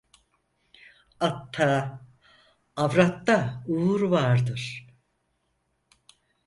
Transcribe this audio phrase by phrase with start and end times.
[1.19, 2.01] Atta,
[2.77, 4.87] avratta uğur vardır.